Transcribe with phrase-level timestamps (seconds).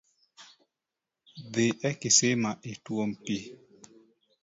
[1.53, 3.43] Dhi e kisima ituom pii